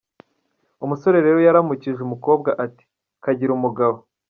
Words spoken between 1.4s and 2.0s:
yaramukije